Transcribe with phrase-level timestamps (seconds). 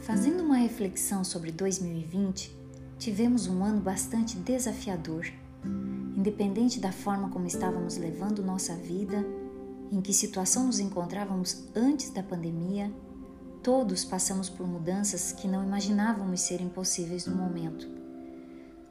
[0.00, 2.56] Fazendo uma reflexão sobre 2020,
[2.98, 5.26] tivemos um ano bastante desafiador.
[6.16, 9.24] Independente da forma como estávamos levando nossa vida,
[9.92, 12.90] em que situação nos encontrávamos antes da pandemia,
[13.62, 17.86] todos passamos por mudanças que não imaginávamos serem possíveis no momento.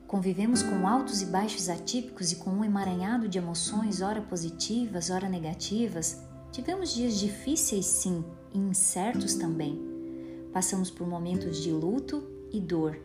[0.06, 5.28] Convivemos com altos e baixos atípicos e com um emaranhado de emoções, ora positivas, ora
[5.28, 6.22] negativas.
[6.52, 8.24] Tivemos dias difíceis, sim,
[8.54, 9.89] e incertos também
[10.60, 13.00] Passamos por momentos de luto e dor.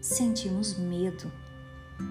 [0.00, 1.30] Sentimos medo.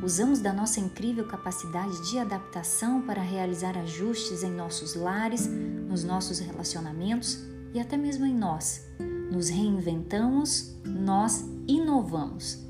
[0.02, 6.39] Usamos da nossa incrível capacidade de adaptação para realizar ajustes em nossos lares, nos nossos
[6.39, 8.88] relacionamentos e até mesmo em nós.
[9.30, 12.66] Nos reinventamos, nós inovamos.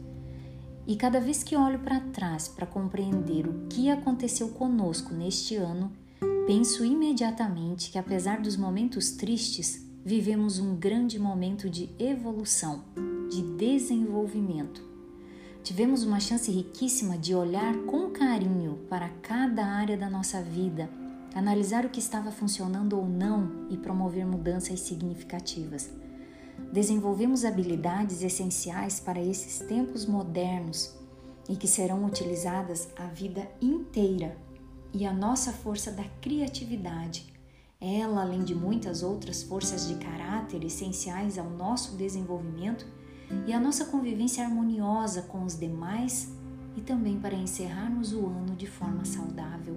[0.88, 5.94] E cada vez que olho para trás para compreender o que aconteceu conosco neste ano,
[6.48, 12.84] penso imediatamente que, apesar dos momentos tristes, vivemos um grande momento de evolução,
[13.28, 14.84] de desenvolvimento.
[15.64, 20.88] Tivemos uma chance riquíssima de olhar com carinho para cada área da nossa vida,
[21.34, 25.90] analisar o que estava funcionando ou não e promover mudanças significativas.
[26.72, 30.96] Desenvolvemos habilidades essenciais para esses tempos modernos
[31.50, 34.38] e que serão utilizadas a vida inteira,
[34.94, 37.35] e a nossa força da criatividade
[37.80, 42.86] ela, além de muitas outras forças de caráter essenciais ao nosso desenvolvimento
[43.46, 46.34] e à nossa convivência harmoniosa com os demais
[46.76, 49.76] e também para encerrarmos o ano de forma saudável.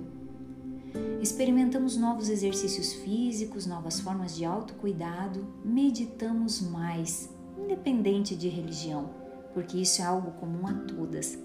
[1.21, 9.11] Experimentamos novos exercícios físicos, novas formas de autocuidado, meditamos mais, independente de religião,
[9.53, 11.39] porque isso é algo comum a todas.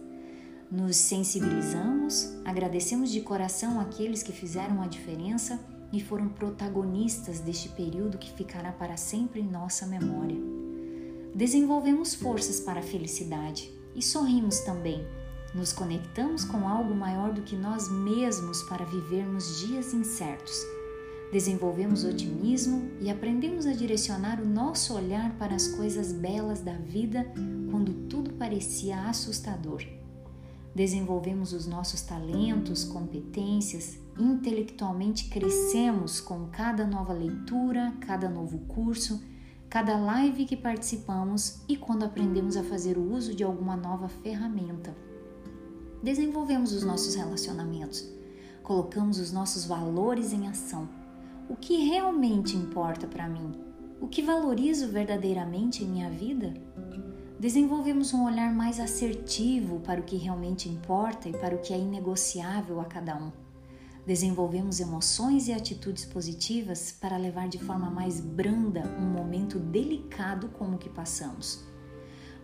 [0.72, 5.60] Nos sensibilizamos, agradecemos de coração aqueles que fizeram a diferença
[5.94, 10.36] e foram protagonistas deste período que ficará para sempre em nossa memória.
[11.36, 15.06] Desenvolvemos forças para a felicidade e sorrimos também.
[15.54, 20.58] Nos conectamos com algo maior do que nós mesmos para vivermos dias incertos.
[21.32, 27.32] Desenvolvemos otimismo e aprendemos a direcionar o nosso olhar para as coisas belas da vida
[27.70, 29.84] quando tudo parecia assustador.
[30.74, 39.22] Desenvolvemos os nossos talentos, competências intelectualmente crescemos com cada nova leitura, cada novo curso,
[39.70, 44.96] cada live que participamos e quando aprendemos a fazer o uso de alguma nova ferramenta.
[46.04, 48.08] Desenvolvemos os nossos relacionamentos,
[48.62, 50.88] colocamos os nossos valores em ação.
[51.50, 53.52] O que realmente importa para mim?
[54.00, 56.54] O que valorizo verdadeiramente em minha vida?
[57.40, 61.78] Desenvolvemos um olhar mais assertivo para o que realmente importa e para o que é
[61.78, 63.43] inegociável a cada um.
[64.06, 70.76] Desenvolvemos emoções e atitudes positivas para levar de forma mais branda um momento delicado como
[70.76, 71.64] o que passamos.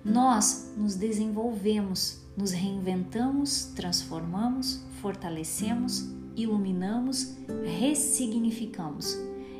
[0.04, 7.36] Nós nos desenvolvemos, nos reinventamos, transformamos, fortalecemos, iluminamos,
[7.80, 9.18] ressignificamos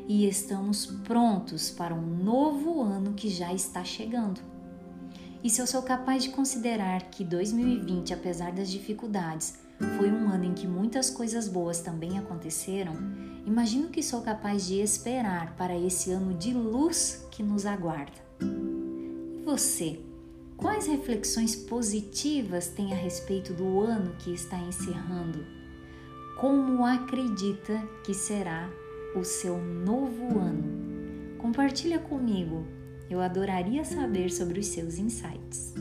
[0.08, 4.40] e estamos prontos para um novo ano que já está chegando.
[5.44, 9.58] E se eu sou capaz de considerar que 2020, apesar das dificuldades,
[9.96, 12.94] foi um ano em que muitas coisas boas também aconteceram,
[13.46, 18.20] imagino que sou capaz de esperar para esse ano de luz que nos aguarda.
[18.40, 20.00] E você?
[20.56, 25.46] Quais reflexões positivas tem a respeito do ano que está encerrando?
[26.38, 28.68] Como acredita que será
[29.16, 31.36] o seu novo ano?
[31.38, 32.66] Compartilha comigo.
[33.08, 35.74] Eu adoraria saber sobre os seus insights.